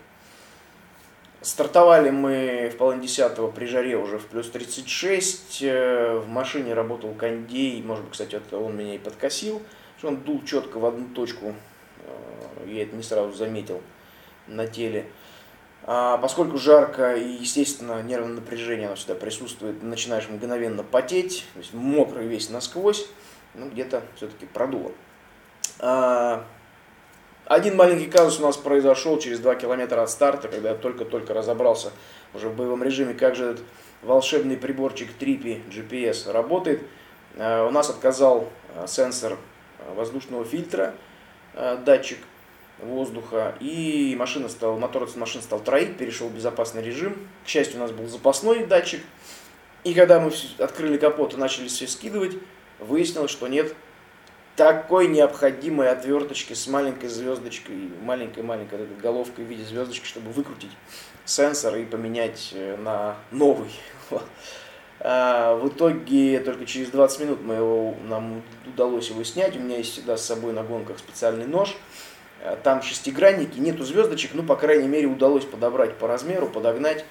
Стартовали 1.41 2.11
мы 2.11 2.71
в 2.73 2.79
половине 2.79 3.07
десятого 3.07 3.51
при 3.51 3.67
жаре 3.67 3.99
уже 3.99 4.19
в 4.19 4.27
плюс 4.27 4.49
36. 4.49 5.63
Э, 5.63 6.19
в 6.19 6.29
машине 6.29 6.73
работал 6.73 7.13
кондей, 7.13 7.83
может 7.83 8.05
быть, 8.05 8.13
кстати, 8.13 8.37
это 8.37 8.57
он 8.59 8.77
меня 8.77 8.95
и 8.95 8.99
подкосил 8.99 9.61
что 10.05 10.09
он 10.09 10.21
дул 10.21 10.43
четко 10.45 10.79
в 10.79 10.85
одну 10.85 11.09
точку, 11.15 11.55
э, 12.01 12.67
я 12.69 12.83
это 12.83 12.95
не 12.95 13.03
сразу 13.03 13.33
заметил 13.33 13.81
на 14.47 14.67
теле. 14.67 15.07
А 15.87 16.17
поскольку 16.17 16.57
жарко 16.57 17.15
и, 17.15 17.29
естественно, 17.29 18.03
нервное 18.03 18.37
напряжение 18.37 18.87
оно 18.87 18.97
всегда 18.97 19.15
присутствует, 19.15 19.83
начинаешь 19.83 20.29
мгновенно 20.29 20.83
потеть, 20.83 21.45
то 21.53 21.59
есть 21.59 21.75
мокрый 21.75 22.27
весь 22.27 22.49
насквозь, 22.49 23.07
ну, 23.53 23.69
где-то 23.69 24.03
все-таки 24.17 24.47
продуло. 24.47 24.93
А, 25.81 26.47
один 27.45 27.77
маленький 27.77 28.07
казус 28.07 28.41
у 28.41 28.45
нас 28.45 28.57
произошел 28.57 29.19
через 29.19 29.41
2 29.41 29.57
километра 29.57 30.01
от 30.01 30.11
старта, 30.11 30.49
когда 30.49 30.71
я 30.71 30.75
только-только 30.75 31.35
разобрался 31.35 31.93
уже 32.33 32.49
в 32.49 32.57
боевом 32.57 32.83
режиме, 32.83 33.13
как 33.13 33.37
же 33.37 33.51
этот 33.51 33.65
волшебный 34.01 34.57
приборчик 34.57 35.13
Трипи 35.13 35.63
GPS 35.69 36.33
работает. 36.33 36.83
А, 37.37 37.67
у 37.67 37.71
нас 37.71 37.91
отказал 37.91 38.49
сенсор 38.87 39.37
воздушного 39.95 40.47
фильтра, 40.47 40.95
датчик 41.85 42.19
воздуха, 42.79 43.55
и 43.61 44.15
машина 44.19 44.49
стала, 44.49 44.79
мотор 44.79 45.05
от 45.05 45.17
машины 45.17 45.43
стал 45.43 45.61
троить, 45.61 45.97
перешел 45.97 46.29
в 46.29 46.35
безопасный 46.35 46.83
режим. 46.83 47.17
К 47.45 47.49
счастью, 47.49 47.77
у 47.77 47.81
нас 47.81 47.93
был 47.93 48.07
запасной 48.07 48.67
датчик. 48.67 49.01
И 49.85 49.95
когда 49.95 50.19
мы 50.21 50.33
открыли 50.59 50.97
капот 50.97 51.35
и 51.35 51.37
начали 51.37 51.69
все 51.69 51.87
скидывать, 51.87 52.33
выяснилось, 52.79 53.31
что 53.31 53.49
нет 53.49 53.75
такой 54.57 55.09
необходимой 55.09 55.91
отверточки 55.91 56.55
с 56.55 56.67
маленькой 56.67 57.09
звездочкой, 57.09 57.77
маленькой-маленькой 58.03 58.87
головкой 59.03 59.45
в 59.45 59.49
виде 59.49 59.65
звездочки, 59.65 60.07
чтобы 60.07 60.31
выкрутить 60.31 60.71
сенсор 61.25 61.77
и 61.77 61.85
поменять 61.85 62.51
э, 62.55 62.77
на 62.77 63.17
новый. 63.31 63.71
А, 65.07 65.57
в 65.57 65.69
итоге 65.69 66.41
только 66.41 66.65
через 66.65 66.89
20 66.89 67.21
минут 67.21 67.43
мы 67.43 67.57
его, 67.57 67.95
нам 68.05 68.43
удалось 68.67 69.11
его 69.11 69.23
снять. 69.23 69.55
У 69.55 69.59
меня 69.59 69.77
есть 69.77 69.93
всегда 69.93 70.17
с 70.17 70.25
собой 70.25 70.55
на 70.55 70.63
гонках 70.63 70.99
специальный 70.99 71.47
нож. 71.47 71.77
А, 72.45 72.57
там 72.57 72.83
шестигранники, 72.83 73.59
нету 73.59 73.85
звездочек, 73.85 74.33
ну, 74.35 74.43
по 74.43 74.55
крайней 74.55 74.87
мере, 74.87 75.07
удалось 75.07 75.45
подобрать 75.45 75.97
по 75.97 76.07
размеру, 76.07 76.47
подогнать 76.47 77.05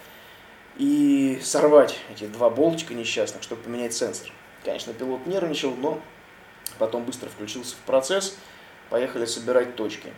и 0.77 1.39
сорвать 1.43 1.97
эти 2.15 2.25
два 2.25 2.51
болтика 2.51 2.93
несчастных, 2.93 3.41
чтобы 3.41 3.63
поменять 3.63 3.93
сенсор. 3.93 4.31
Конечно, 4.63 4.93
пилот 4.93 5.25
нервничал, 5.25 5.73
но 5.75 5.99
потом 6.77 7.03
быстро 7.03 7.29
включился 7.29 7.75
в 7.75 7.79
процесс. 7.79 8.37
Поехали 8.89 9.25
собирать 9.25 9.75
точки. 9.75 10.09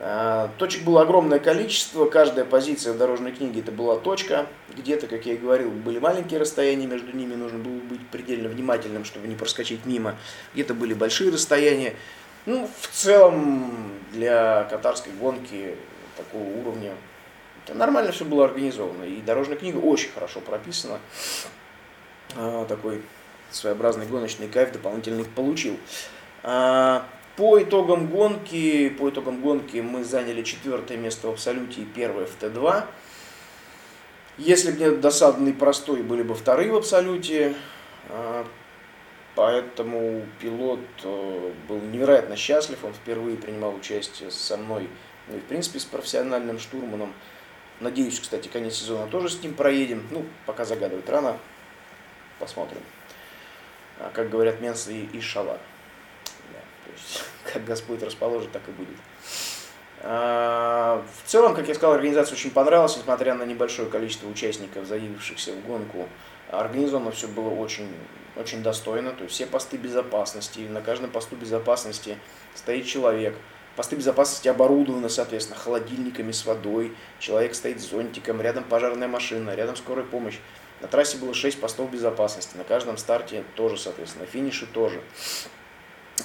А, 0.00 0.50
точек 0.58 0.84
было 0.84 1.02
огромное 1.02 1.40
количество, 1.40 2.06
каждая 2.06 2.44
позиция 2.44 2.92
в 2.92 2.98
дорожной 2.98 3.32
книге 3.32 3.60
это 3.60 3.72
была 3.72 3.96
точка. 3.98 4.46
Где-то, 4.74 5.08
как 5.08 5.26
я 5.26 5.34
и 5.34 5.36
говорил, 5.36 5.70
были 5.70 5.98
маленькие 5.98 6.40
расстояния 6.40 6.86
между 6.86 7.14
ними, 7.14 7.34
нужно 7.34 7.58
было 7.58 7.78
быть 7.80 8.06
предельно 8.08 8.48
внимательным, 8.48 9.04
чтобы 9.04 9.26
не 9.26 9.34
проскочить 9.34 9.84
мимо. 9.84 10.16
Где-то 10.54 10.72
были 10.72 10.94
большие 10.94 11.30
расстояния. 11.30 11.94
Ну, 12.46 12.68
в 12.80 12.88
целом, 12.88 13.72
для 14.12 14.64
катарской 14.64 15.12
гонки 15.12 15.76
такого 16.16 16.44
уровня 16.44 16.94
нормально 17.74 18.12
все 18.12 18.24
было 18.24 18.44
организовано. 18.44 19.04
И 19.04 19.20
дорожная 19.20 19.56
книга 19.56 19.78
очень 19.78 20.10
хорошо 20.10 20.40
прописана. 20.40 20.98
А, 22.36 22.64
такой 22.66 23.02
своеобразный 23.50 24.06
гоночный 24.06 24.48
кайф 24.48 24.72
дополнительный 24.72 25.24
получил. 25.24 25.76
А, 26.42 27.06
по 27.36 27.62
итогам 27.62 28.08
гонки, 28.08 28.88
по 28.90 29.10
итогам 29.10 29.40
гонки 29.40 29.78
мы 29.78 30.04
заняли 30.04 30.42
четвертое 30.42 30.96
место 30.96 31.28
в 31.28 31.30
абсолюте 31.32 31.82
и 31.82 31.84
первое 31.84 32.26
в 32.26 32.36
Т2. 32.40 32.84
Если 34.38 34.72
бы 34.72 34.78
не 34.78 34.90
досадный 34.90 35.52
простой, 35.52 36.02
были 36.02 36.22
бы 36.22 36.34
вторые 36.34 36.70
в 36.70 36.76
абсолюте. 36.76 37.54
Поэтому 39.38 40.26
пилот 40.40 40.80
э, 41.04 41.52
был 41.68 41.78
невероятно 41.78 42.34
счастлив. 42.34 42.82
Он 42.82 42.92
впервые 42.92 43.36
принимал 43.36 43.72
участие 43.72 44.32
со 44.32 44.56
мной, 44.56 44.90
ну 45.28 45.36
и 45.36 45.38
в 45.38 45.44
принципе 45.44 45.78
с 45.78 45.84
профессиональным 45.84 46.58
штурманом. 46.58 47.14
Надеюсь, 47.78 48.18
кстати, 48.18 48.48
конец 48.48 48.74
сезона 48.74 49.06
тоже 49.06 49.28
с 49.28 49.40
ним 49.40 49.54
проедем. 49.54 50.04
Ну, 50.10 50.24
пока 50.44 50.64
загадывать 50.64 51.08
рано. 51.08 51.38
Посмотрим. 52.40 52.80
А, 54.00 54.10
как 54.12 54.28
говорят 54.28 54.60
Менс 54.60 54.88
и, 54.88 55.04
и 55.04 55.20
Шала. 55.20 55.58
То 56.84 56.90
есть, 56.92 57.22
как 57.52 57.64
Господь 57.64 58.02
расположит, 58.02 58.50
так 58.50 58.62
и 58.66 58.72
будет. 58.72 58.96
А, 60.00 61.04
в 61.22 61.30
целом, 61.30 61.54
как 61.54 61.68
я 61.68 61.76
сказал, 61.76 61.94
организация 61.94 62.34
очень 62.34 62.50
понравилась, 62.50 62.96
несмотря 62.96 63.34
на 63.34 63.44
небольшое 63.44 63.88
количество 63.88 64.28
участников, 64.28 64.84
заявившихся 64.86 65.52
в 65.52 65.64
гонку. 65.64 66.08
Организовано 66.50 67.10
все 67.10 67.28
было 67.28 67.50
очень, 67.50 67.88
очень 68.36 68.62
достойно, 68.62 69.12
то 69.12 69.24
есть 69.24 69.34
все 69.34 69.46
посты 69.46 69.76
безопасности, 69.76 70.60
на 70.60 70.80
каждом 70.80 71.10
посту 71.10 71.36
безопасности 71.36 72.16
стоит 72.54 72.86
человек. 72.86 73.36
Посты 73.76 73.96
безопасности 73.96 74.48
оборудованы, 74.48 75.08
соответственно, 75.08 75.58
холодильниками 75.58 76.32
с 76.32 76.46
водой, 76.46 76.96
человек 77.20 77.54
стоит 77.54 77.80
с 77.80 77.90
зонтиком, 77.90 78.40
рядом 78.40 78.64
пожарная 78.64 79.08
машина, 79.08 79.54
рядом 79.54 79.76
скорая 79.76 80.04
помощь. 80.04 80.38
На 80.80 80.88
трассе 80.88 81.18
было 81.18 81.34
6 81.34 81.60
постов 81.60 81.90
безопасности, 81.90 82.56
на 82.56 82.64
каждом 82.64 82.96
старте 82.96 83.44
тоже, 83.54 83.76
соответственно, 83.76 84.26
финише 84.26 84.66
тоже. 84.66 85.00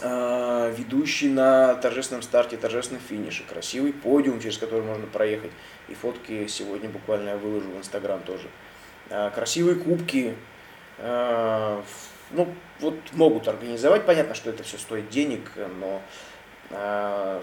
А, 0.02 0.70
ведущий 0.72 1.30
на 1.30 1.76
торжественном 1.76 2.24
старте, 2.24 2.58
торжественном 2.58 3.02
финише, 3.02 3.44
красивый 3.44 3.94
подиум, 3.94 4.40
через 4.40 4.58
который 4.58 4.84
можно 4.84 5.06
проехать. 5.06 5.52
И 5.90 5.94
фотки 5.94 6.48
сегодня 6.48 6.90
буквально 6.90 7.30
я 7.30 7.38
выложу 7.38 7.70
в 7.70 7.78
Инстаграм 7.78 8.22
тоже. 8.22 8.48
А, 9.16 9.30
красивые 9.30 9.76
кубки, 9.76 10.36
а, 10.98 11.84
ну, 12.32 12.52
вот 12.80 12.96
могут 13.12 13.48
организовать. 13.48 14.08
Понятно, 14.08 14.34
что 14.34 14.50
это 14.50 14.64
все 14.64 14.78
стоит 14.78 15.10
денег, 15.10 15.52
но 15.80 16.02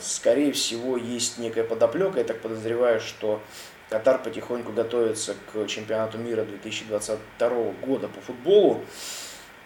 скорее 0.00 0.50
всего 0.50 0.97
есть 0.97 1.39
некая 1.39 1.62
подоплека. 1.62 2.19
Я 2.19 2.25
так 2.25 2.41
подозреваю, 2.41 2.99
что 3.00 3.41
Катар 3.89 4.21
потихоньку 4.21 4.73
готовится 4.73 5.37
к 5.53 5.67
чемпионату 5.69 6.19
мира 6.19 6.43
2022 6.43 7.49
года 7.83 8.09
по 8.09 8.21
футболу. 8.21 8.85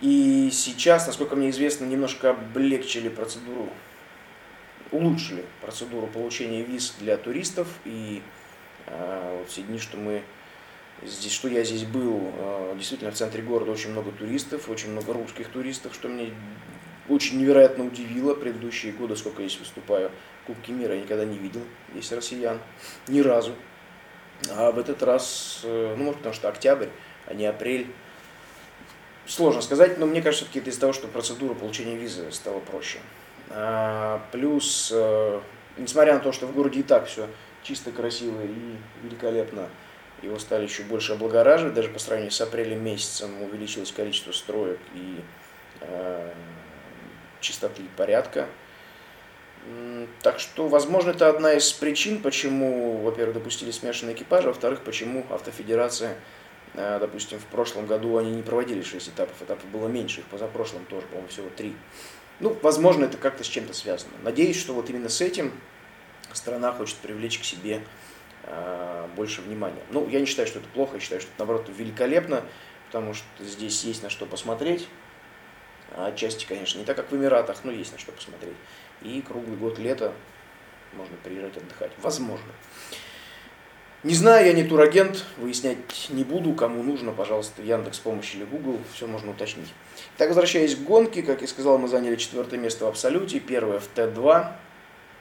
И 0.00 0.50
сейчас, 0.52 1.06
насколько 1.06 1.36
мне 1.36 1.50
известно, 1.50 1.84
немножко 1.84 2.30
облегчили 2.30 3.08
процедуру, 3.08 3.68
улучшили 4.90 5.44
процедуру 5.62 6.06
получения 6.06 6.62
виз 6.62 6.94
для 6.98 7.16
туристов. 7.16 7.68
И 7.84 8.22
э, 8.86 9.36
вот 9.38 9.48
все 9.48 9.62
дни, 9.62 9.78
что 9.78 9.96
мы 9.96 10.22
здесь, 11.02 11.32
что 11.32 11.48
я 11.48 11.64
здесь 11.64 11.84
был, 11.84 12.32
э, 12.36 12.74
действительно 12.76 13.10
в 13.10 13.14
центре 13.14 13.42
города 13.42 13.72
очень 13.72 13.90
много 13.90 14.12
туристов, 14.12 14.68
очень 14.68 14.90
много 14.90 15.12
русских 15.12 15.48
туристов, 15.48 15.94
что 15.94 16.08
мне 16.08 16.32
очень 17.08 17.38
невероятно 17.38 17.84
удивило. 17.84 18.34
Предыдущие 18.34 18.92
годы, 18.92 19.16
сколько 19.16 19.42
я 19.42 19.48
здесь 19.48 19.60
выступаю, 19.60 20.10
Кубки 20.46 20.70
мира 20.70 20.94
я 20.94 21.00
никогда 21.00 21.24
не 21.24 21.38
видел 21.38 21.62
здесь 21.92 22.12
россиян, 22.12 22.58
ни 23.08 23.20
разу. 23.20 23.52
А 24.50 24.72
в 24.72 24.78
этот 24.78 25.02
раз, 25.02 25.60
э, 25.64 25.94
ну, 25.96 26.04
может, 26.04 26.18
потому 26.18 26.34
что 26.34 26.48
октябрь, 26.48 26.88
а 27.26 27.34
не 27.34 27.46
апрель, 27.46 27.88
Сложно 29.26 29.62
сказать, 29.62 29.98
но 29.98 30.06
мне 30.06 30.20
кажется, 30.20 30.44
все-таки 30.44 30.60
это 30.60 30.70
из-за 30.70 30.80
того, 30.80 30.92
что 30.92 31.08
процедура 31.08 31.54
получения 31.54 31.96
визы 31.96 32.30
стала 32.30 32.60
проще. 32.60 32.98
А, 33.48 34.22
плюс, 34.32 34.90
э, 34.94 35.40
несмотря 35.78 36.14
на 36.14 36.20
то, 36.20 36.30
что 36.32 36.46
в 36.46 36.52
городе 36.52 36.80
и 36.80 36.82
так 36.82 37.06
все 37.06 37.28
чисто, 37.62 37.90
красиво 37.90 38.42
и 38.42 38.76
великолепно, 39.02 39.70
его 40.24 40.38
стали 40.38 40.64
еще 40.64 40.82
больше 40.82 41.12
облагораживать, 41.12 41.74
даже 41.74 41.88
по 41.88 41.98
сравнению 41.98 42.32
с 42.32 42.40
апрелем 42.40 42.84
месяцем 42.84 43.42
увеличилось 43.42 43.92
количество 43.92 44.32
строек 44.32 44.78
и 44.94 45.20
э, 45.80 46.32
чистоты 47.40 47.82
и 47.82 47.88
порядка. 47.96 48.46
Так 50.22 50.40
что, 50.40 50.68
возможно, 50.68 51.10
это 51.10 51.28
одна 51.28 51.54
из 51.54 51.72
причин, 51.72 52.20
почему, 52.20 52.98
во-первых, 52.98 53.34
допустили 53.36 53.70
смешанные 53.70 54.14
экипажи, 54.14 54.48
а 54.48 54.50
во-вторых, 54.50 54.80
почему 54.82 55.24
автофедерация 55.30 56.18
Э, 56.74 56.98
допустим, 57.00 57.38
в 57.38 57.46
прошлом 57.46 57.86
году 57.86 58.18
они 58.18 58.32
не 58.32 58.42
проводили 58.42 58.82
6 58.82 59.10
этапов, 59.10 59.40
этапов 59.40 59.64
было 59.66 59.86
меньше, 59.86 60.20
их 60.20 60.26
позапрошлом 60.26 60.84
тоже, 60.86 61.06
по-моему, 61.06 61.28
всего 61.28 61.48
3. 61.56 61.74
Ну, 62.40 62.56
возможно, 62.62 63.04
это 63.04 63.16
как-то 63.16 63.44
с 63.44 63.46
чем-то 63.46 63.72
связано. 63.72 64.12
Надеюсь, 64.22 64.58
что 64.58 64.74
вот 64.74 64.90
именно 64.90 65.08
с 65.08 65.20
этим 65.20 65.52
страна 66.32 66.72
хочет 66.72 66.96
привлечь 66.96 67.38
к 67.38 67.44
себе 67.44 67.80
больше 69.16 69.42
внимания. 69.42 69.82
Ну, 69.90 70.08
я 70.08 70.20
не 70.20 70.26
считаю, 70.26 70.48
что 70.48 70.58
это 70.58 70.68
плохо, 70.68 70.94
я 70.94 71.00
считаю, 71.00 71.20
что 71.20 71.30
это, 71.30 71.38
наоборот, 71.38 71.70
великолепно, 71.76 72.44
потому 72.86 73.14
что 73.14 73.26
здесь 73.40 73.84
есть 73.84 74.02
на 74.02 74.10
что 74.10 74.26
посмотреть. 74.26 74.88
Отчасти, 75.96 76.44
конечно, 76.44 76.78
не 76.78 76.84
так, 76.84 76.96
как 76.96 77.10
в 77.10 77.16
Эмиратах, 77.16 77.58
но 77.64 77.70
есть 77.70 77.92
на 77.92 77.98
что 77.98 78.12
посмотреть. 78.12 78.56
И 79.02 79.22
круглый 79.22 79.56
год 79.56 79.78
лета 79.78 80.12
можно 80.92 81.16
приезжать 81.22 81.56
отдыхать. 81.56 81.92
Возможно. 81.98 82.48
Не 84.02 84.14
знаю, 84.14 84.46
я 84.46 84.52
не 84.52 84.64
турагент, 84.64 85.24
выяснять 85.38 86.10
не 86.10 86.24
буду, 86.24 86.52
кому 86.52 86.82
нужно, 86.82 87.12
пожалуйста, 87.12 87.62
Яндекс 87.62 88.00
помощь 88.00 88.34
или 88.34 88.44
Google, 88.44 88.78
все 88.92 89.06
можно 89.06 89.30
уточнить. 89.30 89.72
Так, 90.18 90.28
возвращаясь 90.28 90.74
к 90.76 90.80
гонке, 90.80 91.22
как 91.22 91.40
я 91.40 91.48
сказал, 91.48 91.78
мы 91.78 91.88
заняли 91.88 92.16
четвертое 92.16 92.58
место 92.58 92.84
в 92.84 92.88
Абсолюте, 92.88 93.40
первое 93.40 93.78
в 93.78 93.88
Т2. 93.94 94.52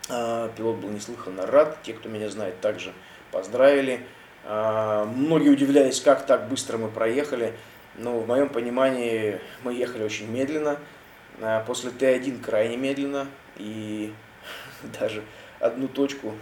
А, 0.10 0.50
пилот 0.50 0.78
был 0.78 0.89
неслыханно 0.89 1.45
рад, 1.45 1.82
те, 1.84 1.93
кто 1.93 2.10
меня 2.10 2.30
знает, 2.30 2.60
также 2.60 2.93
поздравили. 3.34 4.00
А, 4.46 5.06
многие 5.06 5.50
удивлялись, 5.50 6.00
как 6.00 6.26
так 6.26 6.48
быстро 6.48 6.78
мы 6.78 6.89
проехали, 6.89 7.54
но 7.96 8.19
в 8.19 8.28
моем 8.28 8.48
понимании 8.48 9.39
мы 9.63 9.74
ехали 9.74 10.04
очень 10.04 10.30
медленно, 10.30 10.78
а, 11.41 11.62
после 11.62 11.89
Т1 11.89 12.41
крайне 12.41 12.78
медленно, 12.78 13.28
и 13.58 14.13
даже 15.00 15.24
одну 15.60 15.88
точку 15.88 16.34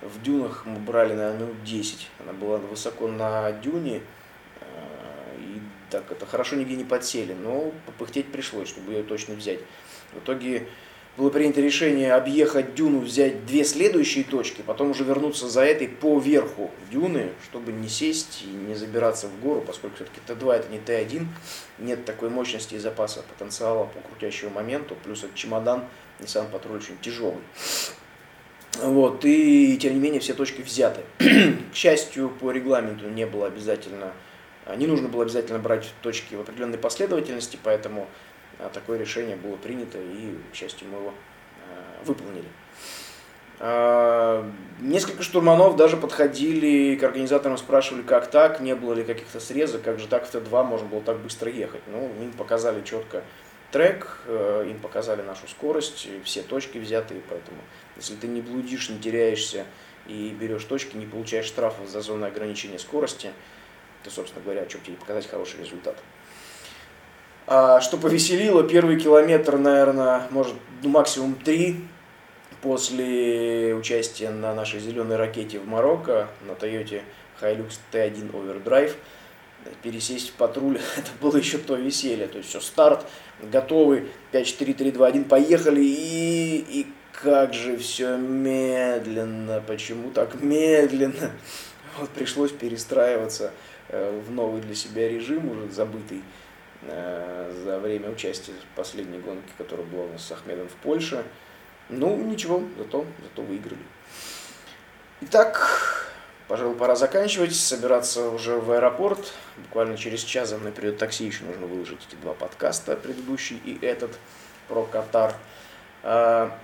в 0.00 0.22
дюнах 0.22 0.64
мы 0.66 0.78
брали, 0.78 1.14
наверное, 1.14 1.46
минут 1.46 1.64
10. 1.64 2.08
Она 2.20 2.32
была 2.32 2.58
высоко 2.58 3.08
на 3.08 3.50
дюне, 3.52 4.02
э, 4.60 5.38
и 5.38 5.60
так 5.90 6.12
это 6.12 6.26
хорошо 6.26 6.56
нигде 6.56 6.76
не 6.76 6.84
подсели, 6.84 7.32
но 7.32 7.72
попыхтеть 7.86 8.30
пришлось, 8.30 8.68
чтобы 8.68 8.92
ее 8.92 9.02
точно 9.02 9.34
взять. 9.34 9.60
В 10.12 10.18
итоге 10.18 10.68
было 11.16 11.30
принято 11.30 11.60
решение 11.60 12.12
объехать 12.12 12.74
дюну, 12.74 13.00
взять 13.00 13.46
две 13.46 13.64
следующие 13.64 14.24
точки, 14.24 14.62
потом 14.62 14.90
уже 14.90 15.04
вернуться 15.04 15.48
за 15.48 15.62
этой 15.62 15.88
по 15.88 16.18
верху 16.18 16.70
дюны, 16.90 17.30
чтобы 17.44 17.72
не 17.72 17.88
сесть 17.88 18.44
и 18.44 18.48
не 18.48 18.74
забираться 18.74 19.28
в 19.28 19.40
гору, 19.40 19.62
поскольку 19.66 19.96
все-таки 19.96 20.20
Т2 20.26 20.52
это 20.52 20.68
не 20.68 20.78
Т1, 20.78 21.26
нет 21.78 22.04
такой 22.04 22.28
мощности 22.28 22.74
и 22.74 22.78
запаса 22.78 23.22
потенциала 23.22 23.84
по 23.86 24.00
крутящему 24.08 24.50
моменту, 24.50 24.96
плюс 25.04 25.24
этот 25.24 25.34
чемодан 25.34 25.84
Nissan 26.20 26.50
Patrol 26.50 26.76
очень 26.76 26.98
тяжелый. 27.00 27.40
Вот, 28.82 29.24
и 29.24 29.78
тем 29.78 29.94
не 29.94 30.00
менее 30.00 30.20
все 30.20 30.34
точки 30.34 30.60
взяты. 30.60 31.00
К 31.18 31.74
счастью, 31.74 32.28
по 32.28 32.50
регламенту 32.50 33.08
не 33.08 33.24
было 33.24 33.46
обязательно, 33.46 34.12
не 34.76 34.86
нужно 34.86 35.08
было 35.08 35.22
обязательно 35.22 35.58
брать 35.58 35.90
точки 36.02 36.34
в 36.34 36.40
определенной 36.40 36.76
последовательности, 36.76 37.58
поэтому 37.62 38.06
такое 38.72 38.98
решение 38.98 39.36
было 39.36 39.56
принято, 39.56 39.98
и, 39.98 40.36
к 40.52 40.54
счастью, 40.54 40.88
мы 40.88 40.98
его 40.98 41.14
а, 41.68 42.04
выполнили. 42.04 42.48
Несколько 44.80 45.22
штурманов 45.22 45.76
даже 45.76 45.96
подходили 45.96 46.94
к 46.96 47.02
организаторам, 47.02 47.56
спрашивали, 47.56 48.02
как 48.02 48.30
так, 48.30 48.60
не 48.60 48.74
было 48.74 48.92
ли 48.92 49.02
каких-то 49.02 49.40
срезок, 49.40 49.80
как 49.80 49.98
же 49.98 50.08
так 50.08 50.28
в 50.28 50.34
Т2 50.34 50.64
можно 50.64 50.86
было 50.86 51.00
так 51.00 51.18
быстро 51.18 51.50
ехать. 51.50 51.80
Ну, 51.86 52.10
им 52.20 52.32
показали 52.32 52.82
четко 52.84 53.24
трек, 53.72 54.20
э, 54.26 54.66
им 54.68 54.78
показали 54.78 55.22
нашу 55.22 55.48
скорость, 55.48 56.08
все 56.24 56.42
точки 56.42 56.78
взятые, 56.78 57.20
поэтому 57.28 57.58
если 57.96 58.14
ты 58.14 58.26
не 58.26 58.40
блудишь, 58.40 58.88
не 58.88 58.98
теряешься 58.98 59.64
и 60.06 60.30
берешь 60.38 60.64
точки, 60.64 60.96
не 60.96 61.06
получаешь 61.06 61.46
штрафов 61.46 61.88
за 61.88 62.00
зону 62.00 62.26
ограничения 62.26 62.78
скорости, 62.78 63.32
то, 64.04 64.10
собственно 64.10 64.44
говоря, 64.44 64.68
что 64.68 64.78
тебе 64.78 64.96
показать 64.96 65.28
хороший 65.28 65.60
результат. 65.60 65.96
А, 67.46 67.80
что 67.80 67.96
повеселило, 67.96 68.62
первый 68.62 68.98
километр, 68.98 69.56
наверное, 69.56 70.22
может, 70.30 70.54
ну, 70.82 70.90
максимум 70.90 71.34
три 71.34 71.84
после 72.60 73.74
участия 73.74 74.30
на 74.30 74.54
нашей 74.54 74.80
зеленой 74.80 75.16
ракете 75.16 75.58
в 75.58 75.68
Марокко 75.68 76.28
на 76.46 76.52
Toyota 76.52 77.02
Hilux 77.40 77.78
T1 77.92 78.32
Overdrive– 78.32 78.92
пересесть 79.82 80.30
в 80.30 80.32
патруль, 80.34 80.78
это 80.96 81.10
было 81.20 81.36
еще 81.36 81.58
то 81.58 81.76
веселье. 81.76 82.26
То 82.26 82.38
есть 82.38 82.50
все, 82.50 82.60
старт, 82.60 83.06
готовы, 83.42 84.08
5, 84.32 84.46
4, 84.46 84.74
3, 84.74 84.90
2, 84.92 85.06
1, 85.06 85.24
поехали, 85.24 85.82
и, 85.82 86.64
и 86.68 86.86
как 87.12 87.54
же 87.54 87.76
все 87.76 88.16
медленно, 88.16 89.62
почему 89.66 90.10
так 90.10 90.40
медленно? 90.40 91.32
Вот 91.98 92.10
пришлось 92.10 92.52
перестраиваться 92.52 93.52
э, 93.88 94.20
в 94.20 94.30
новый 94.30 94.60
для 94.60 94.74
себя 94.74 95.08
режим, 95.08 95.48
уже 95.48 95.70
забытый 95.70 96.20
э, 96.82 97.35
за 97.64 97.78
время 97.78 98.10
участия 98.10 98.52
в 98.52 98.76
последней 98.76 99.18
гонке, 99.18 99.50
которая 99.58 99.86
была 99.86 100.04
у 100.04 100.12
нас 100.12 100.24
с 100.24 100.32
Ахмедом 100.32 100.68
в 100.68 100.74
Польше. 100.74 101.24
Ну, 101.88 102.16
ничего, 102.16 102.62
зато, 102.78 103.04
зато 103.22 103.42
выиграли. 103.42 103.82
Итак, 105.22 105.96
Пожалуй, 106.48 106.76
пора 106.76 106.94
заканчивать, 106.94 107.56
собираться 107.56 108.30
уже 108.30 108.56
в 108.56 108.70
аэропорт. 108.70 109.32
Буквально 109.56 109.96
через 109.96 110.22
час 110.22 110.50
за 110.50 110.58
мной 110.58 110.70
придет 110.70 110.96
такси, 110.96 111.24
еще 111.24 111.42
нужно 111.42 111.66
выложить 111.66 111.98
эти 112.08 112.14
два 112.20 112.34
подкаста, 112.34 112.94
предыдущий 112.94 113.60
и 113.64 113.84
этот, 113.84 114.16
про 114.68 114.84
Катар. 114.84 115.34
А, 116.04 116.56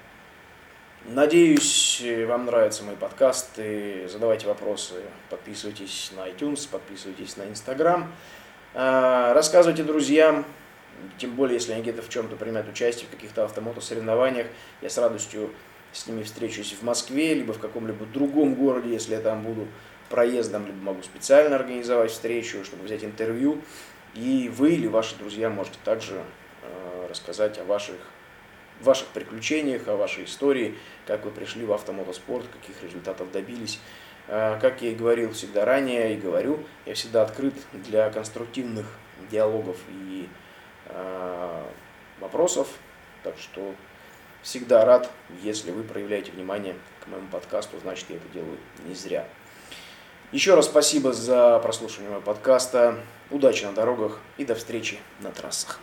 надеюсь, 1.05 2.01
вам 2.29 2.47
нравятся 2.47 2.85
мои 2.85 2.95
подкасты. 2.95 4.07
Задавайте 4.09 4.47
вопросы, 4.47 5.03
подписывайтесь 5.31 6.13
на 6.15 6.29
iTunes, 6.29 6.69
подписывайтесь 6.71 7.37
на 7.37 7.43
Instagram. 7.43 8.13
А, 8.75 9.35
рассказывайте 9.35 9.83
друзьям, 9.83 10.47
тем 11.19 11.35
более, 11.35 11.55
если 11.55 11.73
они 11.73 11.83
где-то 11.83 12.03
в 12.03 12.09
чем-то 12.09 12.37
принимают 12.37 12.69
участие 12.69 13.07
в 13.07 13.11
каких-то 13.11 13.45
автомотосоревнованиях. 13.45 14.47
Я 14.81 14.89
с 14.89 14.99
радостью 14.99 15.51
с 15.93 16.07
ними 16.07 16.23
встречусь 16.23 16.73
в 16.73 16.83
Москве, 16.83 17.35
либо 17.35 17.53
в 17.53 17.59
каком-либо 17.59 18.07
другом 18.07 18.55
городе, 18.55 18.91
если 18.93 19.15
я 19.15 19.21
там 19.21 19.43
буду 19.43 19.69
проездом, 20.09 20.67
либо 20.67 20.79
могу 20.79 21.03
специально 21.03 21.57
организовать 21.57 22.11
встречу, 22.11 22.65
чтобы 22.65 22.85
взять 22.85 23.05
интервью. 23.05 23.61
И 24.15 24.51
вы 24.55 24.73
или 24.75 24.87
ваши 24.87 25.17
друзья 25.17 25.51
можете 25.51 25.79
также 25.85 26.23
рассказать 27.09 27.59
о 27.59 27.65
ваших, 27.65 27.97
ваших 28.81 29.09
приключениях, 29.09 29.89
о 29.89 29.97
вашей 29.97 30.25
истории, 30.25 30.77
как 31.07 31.25
вы 31.25 31.31
пришли 31.31 31.65
в 31.65 31.73
автомотоспорт, 31.73 32.47
каких 32.49 32.83
результатов 32.83 33.31
добились. 33.33 33.79
Как 34.27 34.83
я 34.83 34.91
и 34.91 34.95
говорил 34.95 35.33
всегда 35.33 35.65
ранее 35.65 36.15
и 36.15 36.17
говорю, 36.17 36.65
я 36.87 36.95
всегда 36.95 37.23
открыт 37.23 37.55
для 37.73 38.09
конструктивных 38.11 38.87
диалогов 39.31 39.77
и 39.91 40.29
вопросов. 42.21 42.69
Так 43.23 43.35
что 43.39 43.75
всегда 44.43 44.85
рад, 44.85 45.11
если 45.43 45.71
вы 45.71 45.83
проявляете 45.83 46.33
внимание 46.33 46.77
к 47.03 47.07
моему 47.07 47.29
подкасту, 47.29 47.79
значит 47.81 48.11
я 48.11 48.17
это 48.17 48.29
делаю 48.33 48.59
не 48.87 48.95
зря. 48.95 49.27
Еще 50.33 50.55
раз 50.55 50.67
спасибо 50.67 51.13
за 51.13 51.59
прослушивание 51.59 52.11
моего 52.11 52.25
подкаста. 52.25 52.99
Удачи 53.31 53.65
на 53.65 53.73
дорогах 53.73 54.19
и 54.39 54.45
до 54.45 54.55
встречи 54.55 54.99
на 55.21 55.31
трассах. 55.31 55.79